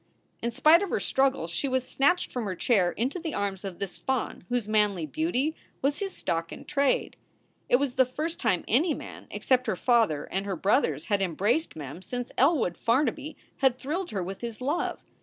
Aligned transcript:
In 0.41 0.49
spite 0.49 0.81
of 0.81 0.89
her 0.89 0.99
struggles 0.99 1.51
she 1.51 1.67
was 1.67 1.87
snatched 1.87 2.31
from 2.31 2.45
her 2.45 2.55
chair 2.55 2.91
into 2.93 3.19
the 3.19 3.35
arms 3.35 3.63
of 3.63 3.77
this 3.77 3.99
faun 3.99 4.43
whose 4.49 4.67
manly 4.67 5.05
beauty 5.05 5.55
was 5.83 5.99
his 5.99 6.11
stock 6.17 6.51
in 6.51 6.65
trade. 6.65 7.17
It 7.69 7.75
was 7.75 7.93
the 7.93 8.03
first 8.07 8.39
time 8.39 8.65
any 8.67 8.95
man 8.95 9.27
except 9.29 9.67
her 9.67 9.75
father 9.75 10.23
and 10.23 10.47
her 10.47 10.55
brothers 10.55 11.05
had 11.05 11.21
embraced 11.21 11.75
Mem 11.75 12.01
since 12.01 12.31
Elwood 12.35 12.79
Farnaby 12.79 13.37
had 13.57 13.77
thrilled 13.77 14.09
her 14.09 14.23
with 14.23 14.41
his 14.41 14.59
love. 14.59 15.03